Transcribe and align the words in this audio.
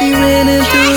she 0.00 0.12
winning 0.12 0.64
too. 0.64 0.90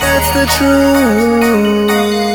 That's 0.00 0.30
the 0.34 0.46
truth. 0.56 2.27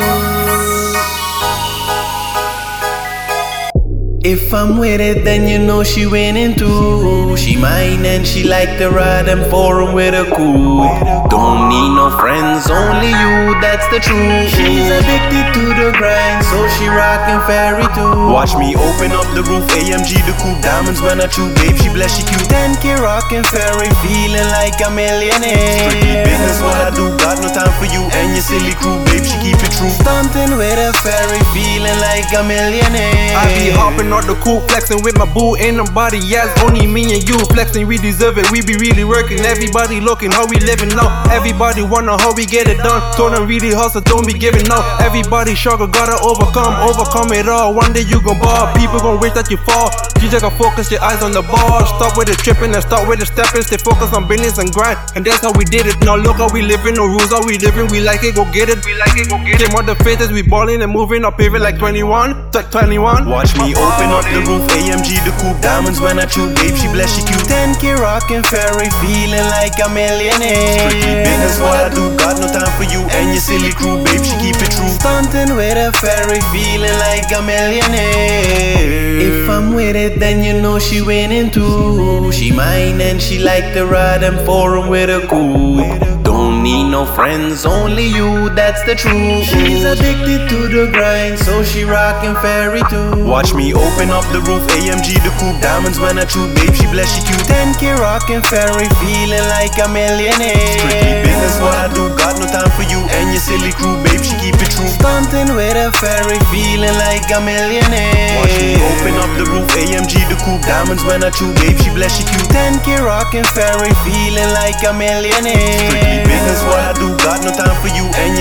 If 4.34 4.52
I'm 4.52 4.80
with 4.80 5.00
it, 5.00 5.24
then 5.24 5.48
you 5.48 5.60
know 5.60 5.84
she 5.84 6.08
winning 6.08 6.56
too. 6.56 7.38
She 7.38 7.56
mine 7.56 8.02
and 8.04 8.26
she 8.26 8.42
like 8.42 8.80
to 8.80 8.90
ride 8.90 9.30
and 9.30 9.46
foreign 9.46 9.94
with 9.94 10.18
a 10.18 10.26
cool. 10.34 10.90
Don't 11.30 11.70
need 11.70 11.94
no 11.94 12.10
friends, 12.18 12.66
only 12.66 13.14
you, 13.14 13.54
that's 13.62 13.86
the 13.94 14.02
truth. 14.02 14.50
She's 14.58 14.90
addicted 14.90 15.54
to 15.54 15.64
the 15.78 15.94
grind, 15.94 16.42
so 16.50 16.58
she 16.74 16.90
rockin' 16.90 17.46
fairy 17.46 17.86
too. 17.94 18.34
Watch 18.34 18.58
me 18.58 18.74
open 18.74 19.14
up 19.14 19.30
the 19.38 19.46
roof, 19.46 19.70
AMG 19.70 20.18
the 20.26 20.34
coupe, 20.42 20.66
diamonds 20.66 20.98
when 20.98 21.22
I 21.22 21.30
chew, 21.30 21.54
babe, 21.54 21.78
she 21.78 21.94
bless, 21.94 22.18
she 22.18 22.26
cute. 22.26 22.50
10k 22.50 23.06
rockin' 23.06 23.46
fairy, 23.54 23.90
feeling 24.02 24.50
like 24.50 24.82
a 24.82 24.90
millionaire. 24.90 25.94
Strictly 25.94 26.26
business, 26.26 26.58
what 26.66 26.82
I 26.82 26.90
do, 26.90 27.14
got 27.22 27.38
no 27.38 27.54
time 27.54 27.70
for 27.78 27.86
you 27.86 28.02
and 28.18 28.34
your 28.34 28.42
silly 28.42 28.74
crew, 28.82 28.98
babe, 29.06 29.22
she 29.22 29.38
keep 29.46 29.62
it 29.62 29.74
true. 29.78 29.94
Stunting 30.02 30.58
with 30.58 30.82
a 30.82 30.90
fairy, 31.06 31.38
feeling 31.54 31.98
like 32.02 32.30
a 32.34 32.42
millionaire. 32.42 33.38
I 33.38 33.46
be 33.58 33.70
hopping 33.70 34.10
out 34.24 34.28
the 34.28 34.40
coupe, 34.42 34.64
flexing 34.72 35.04
with 35.04 35.18
my 35.18 35.28
boo. 35.34 35.56
Ain't 35.58 35.78
nobody 35.78 36.20
else, 36.36 36.52
only 36.64 36.88
me 36.88 37.04
and 37.14 37.24
you 37.28 37.38
flexing. 37.52 37.88
We 37.88 37.98
deserve 37.98 38.38
it, 38.38 38.50
we 38.52 38.62
be 38.64 38.76
really 38.80 39.04
working. 39.04 39.40
Everybody 39.44 40.00
looking 40.00 40.32
how 40.32 40.48
we 40.48 40.58
living 40.64 40.90
now. 40.90 41.12
Everybody 41.32 41.84
wonder 41.84 42.16
how 42.18 42.34
we 42.34 42.46
get 42.46 42.68
it 42.68 42.78
done. 42.80 43.02
Don't 43.18 43.36
really 43.48 43.72
hustle, 43.72 44.02
don't 44.02 44.26
be 44.26 44.34
giving 44.34 44.70
up. 44.72 45.02
Everybody 45.02 45.56
struggle, 45.56 45.88
gotta 45.88 46.16
overcome, 46.24 46.76
overcome 46.88 47.34
it 47.34 47.48
all. 47.48 47.74
One 47.74 47.92
day 47.94 48.04
you 48.08 48.22
gon' 48.24 48.40
ball, 48.40 48.72
people 48.76 49.00
gon' 49.00 49.20
wish 49.20 49.34
that 49.34 49.52
you 49.52 49.58
fall. 49.68 49.92
You 50.22 50.30
just 50.32 50.44
gotta 50.44 50.56
focus 50.56 50.92
your 50.92 51.04
eyes 51.04 51.22
on 51.22 51.32
the 51.32 51.44
ball. 51.44 51.84
Stop 52.00 52.16
with 52.18 52.28
the 52.32 52.36
tripping 52.40 52.74
and 52.74 52.84
start 52.84 53.08
with 53.08 53.20
the 53.20 53.28
stepping. 53.28 53.64
Stay 53.64 53.78
focused 53.78 54.14
on 54.14 54.28
business 54.28 54.58
and 54.58 54.72
grind, 54.72 54.98
and 55.16 55.26
that's 55.26 55.42
how 55.42 55.52
we 55.52 55.66
did 55.66 55.86
it. 55.86 56.00
Now 56.02 56.16
look 56.16 56.38
how 56.38 56.48
we 56.54 56.62
living, 56.62 56.96
no 56.96 57.06
rules, 57.06 57.32
how 57.32 57.44
we 57.46 57.58
living. 57.58 57.92
We 57.92 58.00
like 58.00 58.24
it, 58.24 58.36
go 58.36 58.48
get 58.52 58.70
it. 58.70 58.80
We 58.86 58.96
like 58.96 59.16
it, 59.20 59.28
go 59.28 59.38
get 59.44 59.60
it. 59.60 59.68
Came 59.68 59.76
out 59.76 59.86
the 59.86 59.96
faces, 60.04 60.32
we 60.32 60.42
ballin' 60.42 60.82
and 60.82 60.92
moving 60.92 61.26
up, 61.26 61.38
pivot 61.38 61.62
like 61.62 61.78
21, 61.78 62.52
like 62.54 62.72
21. 62.72 63.28
Watch 63.28 63.56
me 63.58 63.76
open 63.76 64.03
up 64.10 64.26
the 64.28 64.42
roof, 64.44 64.66
AMG 64.74 65.22
the 65.24 65.32
coupe, 65.40 65.62
diamonds 65.62 66.02
when 66.02 66.20
I 66.20 66.26
chew, 66.26 66.50
babe, 66.58 66.76
she 66.76 66.88
bless, 66.90 67.16
she 67.16 67.22
cute. 67.24 67.46
10k 67.46 68.00
rockin' 68.02 68.44
fairy, 68.44 68.90
feeling 69.00 69.48
like 69.54 69.78
a 69.80 69.88
millionaire. 69.88 70.90
Strictly 70.90 71.24
business, 71.24 71.60
what 71.60 71.78
I 71.78 71.90
do, 71.94 72.12
got 72.18 72.42
no 72.42 72.48
time 72.50 72.72
for 72.76 72.88
you 72.90 73.06
and 73.16 73.32
your 73.32 73.44
silly 73.44 73.72
crew, 73.72 74.02
babe, 74.04 74.24
she 74.24 74.36
keep 74.42 74.58
it 74.60 74.72
true. 74.74 74.90
Stunting 75.00 75.56
with 75.56 75.78
a 75.78 75.94
fairy, 76.02 76.42
feeling 76.52 76.98
like 77.06 77.30
a 77.32 77.42
millionaire. 77.46 79.22
If 79.24 79.43
I'm 79.54 79.76
with 79.76 79.96
it, 79.96 80.20
then 80.20 80.44
you 80.44 80.60
know 80.60 80.80
she 80.80 81.04
winning 81.04 81.52
too. 81.52 82.32
She 82.32 82.52
mine 82.52 83.00
and 83.00 83.22
she 83.22 83.38
like 83.38 83.74
to 83.76 83.86
ride 83.86 84.24
and 84.24 84.44
foreign 84.48 84.90
with 84.90 85.12
a 85.12 85.28
coupe. 85.28 86.24
Don't 86.24 86.64
need 86.64 86.90
no 86.90 87.06
friends, 87.06 87.64
only 87.64 88.08
you, 88.08 88.50
that's 88.58 88.82
the 88.90 88.96
truth. 88.96 89.46
She's 89.46 89.86
addicted 89.86 90.50
to 90.50 90.60
the 90.66 90.90
grind, 90.90 91.38
so 91.38 91.62
she 91.62 91.84
rockin' 91.84 92.34
fairy 92.42 92.82
too. 92.90 93.22
Watch 93.30 93.54
me 93.54 93.70
open 93.76 94.10
up 94.10 94.26
the 94.34 94.42
roof, 94.42 94.66
AMG 94.74 95.22
the 95.22 95.30
coupe, 95.38 95.62
diamonds 95.62 96.00
when 96.00 96.18
I 96.18 96.26
chew, 96.26 96.50
babe, 96.58 96.74
she 96.74 96.90
bless, 96.90 97.14
she 97.14 97.22
cute. 97.22 97.46
10k 97.46 98.02
rockin' 98.02 98.42
fairy, 98.50 98.90
feeling 99.06 99.46
like 99.54 99.78
a 99.78 99.88
millionaire. 99.94 100.58
Strictly 100.82 101.22
business, 101.22 101.62
what 101.62 101.78
I 101.78 101.94
do, 101.94 102.10
got 102.18 102.42
no 102.42 102.50
time 102.50 102.74
for 102.74 102.90
you 102.90 102.98
and 103.22 103.30
your 103.30 103.44
silly 103.44 103.70
crew, 103.78 104.02
babe, 104.02 104.26
she 104.26 104.34
keep 104.42 104.58
it 104.58 104.74
true. 104.74 104.90
Stunting 104.90 105.54
with 105.54 105.78
a 105.78 105.94
fairy, 106.02 106.42
feeling 106.50 106.98
like 107.06 107.30
a 107.30 107.38
millionaire. 107.38 108.42
Watch 108.42 108.58
me 108.58 108.82
open 108.82 109.14
up 109.22 109.23
the 109.44 109.52
roof, 109.52 109.68
AMG 109.76 110.24
the 110.30 110.38
coupe, 110.44 110.64
diamonds 110.64 111.04
when 111.04 111.24
I 111.24 111.30
chew, 111.30 111.52
babe, 111.60 111.78
she 111.78 111.90
bless, 111.92 112.16
she 112.18 112.24
cute. 112.24 112.48
10k 112.52 113.04
rockin' 113.04 113.44
fairy, 113.52 113.92
feeling 114.08 114.52
like 114.56 114.80
a 114.88 114.94
millionaire. 114.94 115.90
Strictly 115.92 116.24
business, 116.24 116.62
what 116.64 116.80
I 116.80 116.94
do, 116.96 117.12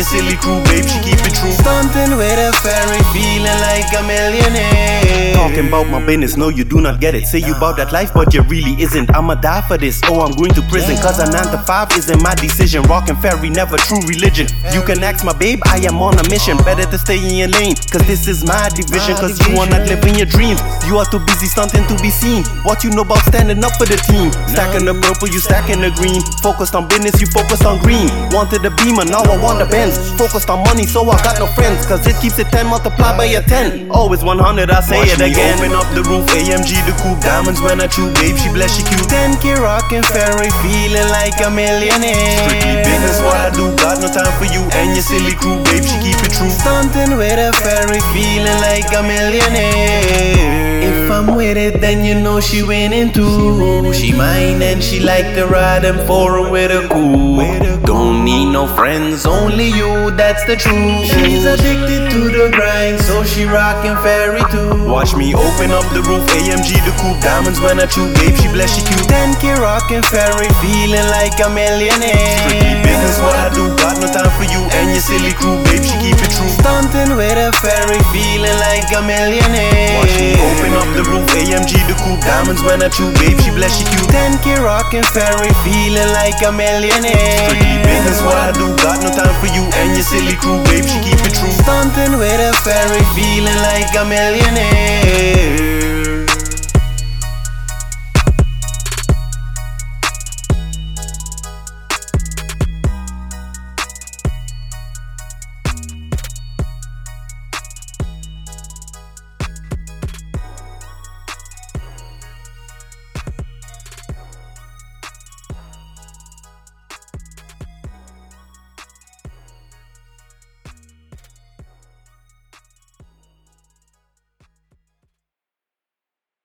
and 0.03 0.11
silly 0.11 0.37
crew, 0.37 0.59
babe, 0.67 0.85
she 0.85 0.99
keep 1.01 1.21
it 1.23 1.35
true. 1.35 1.53
Stunting 1.53 2.17
with 2.19 2.39
a 2.39 2.51
fairy, 2.59 2.99
feeling 3.15 3.59
like 3.63 3.87
a 3.95 4.03
millionaire. 4.03 5.35
Talking 5.35 5.69
about 5.69 5.89
my 5.89 6.05
business, 6.05 6.37
no, 6.37 6.49
you 6.49 6.65
do 6.65 6.81
not 6.81 7.01
get 7.01 7.15
it. 7.15 7.27
Say 7.27 7.39
you 7.39 7.55
bout 7.55 7.77
that 7.77 7.93
life, 7.93 8.13
but 8.15 8.35
you 8.35 8.43
really 8.43 8.75
isn't. 8.83 9.15
I'ma 9.15 9.35
die 9.37 9.63
for 9.63 9.79
this. 9.79 10.01
Oh, 10.05 10.21
I'm 10.21 10.35
going 10.35 10.55
to 10.55 10.63
prison. 10.63 10.97
Cause 10.99 11.19
a 11.19 11.31
9 11.31 11.53
to 11.55 11.59
5 11.59 11.99
isn't 11.99 12.23
my 12.23 12.35
decision. 12.37 12.83
Rockin' 12.85 13.17
fairy, 13.17 13.51
never 13.51 13.77
true 13.77 14.03
religion. 14.07 14.47
You 14.73 14.83
can 14.83 15.03
ask 15.03 15.25
my 15.25 15.37
babe, 15.37 15.61
I 15.67 15.79
am 15.87 16.01
on 16.03 16.19
a 16.19 16.25
mission. 16.31 16.57
Oh. 16.59 16.65
Better 16.65 16.87
to 16.91 16.99
stay 16.99 17.19
in 17.19 17.35
your 17.35 17.49
lane. 17.49 17.75
Cause 17.91 18.03
this 18.07 18.27
is 18.27 18.45
my 18.45 18.69
division. 18.75 19.15
Cause 19.17 19.39
you 19.47 19.59
are 19.59 19.69
not 19.69 19.87
living 19.87 20.15
your 20.15 20.27
dreams. 20.27 20.61
You 20.87 20.99
are 20.99 21.07
too 21.07 21.23
busy 21.27 21.47
stunting 21.47 21.87
to 21.87 21.97
be 22.03 22.11
seen. 22.11 22.45
What 22.67 22.83
you 22.83 22.91
know 22.91 23.03
about 23.03 23.23
standing 23.31 23.63
up 23.63 23.75
for 23.79 23.87
the 23.87 23.99
team? 24.11 24.33
Stacking 24.51 24.87
the 24.87 24.95
purple, 24.95 25.29
you 25.29 25.39
stacking 25.39 25.81
the 25.81 25.91
green. 25.95 26.23
Focused 26.43 26.75
on 26.75 26.89
business, 26.89 27.21
you 27.21 27.27
focused 27.31 27.65
on 27.65 27.79
green. 27.83 28.09
Wanted 28.31 28.65
a 28.65 28.71
beamer, 28.83 29.05
now 29.05 29.23
I 29.23 29.37
want 29.39 29.63
a 29.63 29.67
Benz. 29.67 29.92
Focused 30.19 30.51
on 30.51 30.63
money, 30.65 30.87
so 30.87 31.03
I 31.09 31.17
got 31.23 31.39
no 31.39 31.47
friends. 31.59 31.87
Cause 31.87 32.07
it 32.07 32.17
keeps 32.21 32.39
it 32.39 32.49
10 32.49 32.67
multiplied 32.67 33.17
by 33.17 33.27
a 33.27 33.43
10. 33.43 33.91
Always 33.91 34.23
100, 34.23 34.71
I 34.71 34.81
say 34.81 34.99
Watch 34.99 35.19
it 35.19 35.21
again. 35.21 35.59
Open 35.59 35.73
up 35.73 35.89
the 35.95 36.03
roof, 36.07 36.27
AMG 36.33 36.71
the 36.87 36.95
coupe, 37.03 37.21
diamonds 37.21 37.61
when 37.61 37.81
I 37.81 37.87
chew, 37.87 38.07
babe, 38.19 38.37
she 38.37 38.49
bless, 38.51 38.77
she 38.77 38.83
cute. 38.85 39.09
10k 39.11 39.59
rockin' 39.61 40.03
fairy, 40.15 40.51
feeling 40.63 41.09
like 41.11 41.37
a 41.45 41.51
millionaire. 41.51 42.39
Strictly 42.47 42.77
business, 42.87 43.19
what 43.21 43.37
I 43.37 43.51
do, 43.51 43.75
got 43.77 44.01
no 44.01 44.09
time 44.09 44.33
for 44.39 44.49
you 44.49 44.63
and 44.79 44.95
your 44.95 45.05
silly 45.05 45.35
crew, 45.35 45.59
babe, 45.65 45.85
she 45.85 45.97
keep 46.01 46.19
it 46.23 46.33
true. 46.33 46.51
Stunting 46.51 47.17
with 47.19 47.39
a 47.39 47.53
fairy, 47.61 48.01
feeling 48.15 48.59
like 48.63 48.89
a 48.95 49.03
millionaire. 49.03 50.83
If 50.83 51.11
I'm 51.11 51.35
with 51.37 51.57
it, 51.57 51.81
then 51.81 52.05
you 52.05 52.15
know 52.21 52.41
she 52.41 52.63
winning 52.63 53.13
too. 53.13 53.93
She 53.93 54.13
mine 54.13 54.63
and 54.63 54.83
she 54.83 55.01
like 55.01 55.35
to 55.35 55.47
ride 55.47 55.85
and 55.85 56.01
foreign 56.07 56.51
with 56.51 56.71
a 56.71 56.89
coupe. 56.89 57.83
Don't 57.85 58.25
need 58.25 58.53
no 58.53 58.67
friends, 58.67 59.27
only 59.27 59.69
you, 59.69 59.82
that's 60.17 60.45
the 60.45 60.57
truth. 60.57 61.11
She's 61.11 61.45
addicted 61.45 62.11
to 62.11 62.21
the 62.31 62.51
grind, 62.55 63.01
so 63.01 63.25
she 63.25 63.45
rockin' 63.45 63.97
fairy 64.03 64.43
too. 64.51 64.87
Watch 64.87 65.15
me 65.15 65.35
open 65.35 65.71
up 65.71 65.87
the 65.93 66.03
roof, 66.07 66.25
AMG 66.39 66.79
the 66.87 66.95
coupe, 67.03 67.21
diamonds 67.23 67.61
when 67.61 67.81
I 67.81 67.87
chew, 67.87 68.07
babe, 68.15 68.37
she 68.37 68.49
bless, 68.49 68.75
she 68.75 68.83
cute. 68.87 69.09
10k 69.11 69.59
rockin' 69.59 70.03
fairy, 70.03 70.49
feeling 70.63 71.07
like 71.11 71.35
a 71.43 71.49
millionaire. 71.51 72.39
Strictly 72.47 72.75
business, 72.87 73.19
what 73.21 73.35
I 73.35 73.49
do, 73.55 73.75
got 73.77 73.99
no 74.01 74.07
time 74.09 74.31
for 74.39 74.47
you 74.47 74.62
silly 75.03 75.35
crew, 75.35 75.59
babe, 75.67 75.83
she 75.83 75.99
keep 75.99 76.15
it 76.15 76.31
true. 76.31 76.47
Stunting 76.63 77.19
with 77.19 77.35
a 77.35 77.51
fairy, 77.59 77.99
feeling 78.15 78.55
like 78.63 78.87
a 78.95 79.03
millionaire. 79.03 79.99
Watch 79.99 80.15
me 80.15 80.39
open 80.39 80.73
up 80.79 80.89
the 80.95 81.03
roof, 81.11 81.27
AMG 81.35 81.75
the 81.91 81.99
coupe, 81.99 82.23
diamonds 82.23 82.63
when 82.63 82.79
I 82.79 82.89
chew, 82.89 83.11
babe, 83.19 83.35
she 83.43 83.51
bless, 83.51 83.75
she 83.75 83.85
cute. 83.91 84.07
10k 84.15 84.63
rockin' 84.63 85.03
fairy, 85.11 85.51
feeling 85.67 86.11
like 86.15 86.39
a 86.47 86.55
millionaire. 86.55 87.51
Strictly 87.51 87.83
business, 87.83 88.23
what 88.23 88.39
I 88.39 88.55
do, 88.55 88.71
got 88.79 89.03
no 89.03 89.11
time 89.11 89.35
for 89.43 89.51
you 89.51 89.67
and 89.83 89.91
your 89.99 90.07
silly 90.07 90.39
crew, 90.39 90.63
babe, 90.71 90.87
she 90.87 90.99
keep 91.03 91.19
it 91.19 91.35
true. 91.35 91.51
Stunting 91.51 92.15
with 92.23 92.39
a 92.39 92.55
fairy, 92.63 93.03
feeling 93.19 93.59
like 93.67 93.91
a 93.99 94.07
millionaire. 94.07 95.22